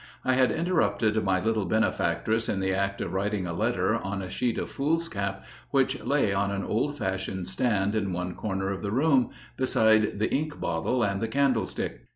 I 0.25 0.33
had 0.33 0.49
interrupted 0.49 1.23
my 1.23 1.39
little 1.39 1.65
benefactress 1.65 2.49
in 2.49 2.59
the 2.59 2.73
act 2.73 3.01
of 3.01 3.13
writing 3.13 3.45
a 3.45 3.53
letter, 3.53 3.93
on 3.97 4.23
a 4.23 4.31
sheet 4.31 4.57
of 4.57 4.71
foolscap 4.71 5.45
which 5.69 6.03
lay 6.03 6.33
on 6.33 6.49
an 6.49 6.63
old 6.63 6.97
fashioned 6.97 7.47
stand 7.47 7.95
in 7.95 8.11
one 8.11 8.33
corner 8.33 8.71
of 8.71 8.81
the 8.81 8.89
room, 8.89 9.29
beside 9.57 10.17
the 10.17 10.33
ink 10.33 10.59
bottle 10.59 11.03
and 11.03 11.21
the 11.21 11.27
candlestick. 11.27 12.07